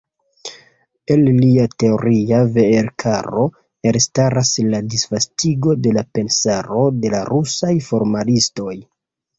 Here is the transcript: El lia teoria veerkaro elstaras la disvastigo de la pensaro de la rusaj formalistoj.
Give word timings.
El 1.15 1.27
lia 1.39 1.65
teoria 1.83 2.39
veerkaro 2.55 3.45
elstaras 3.93 4.55
la 4.73 4.83
disvastigo 4.95 5.79
de 5.85 5.97
la 6.01 6.09
pensaro 6.19 6.89
de 7.05 7.17
la 7.19 7.23
rusaj 7.33 7.77
formalistoj. 7.93 8.77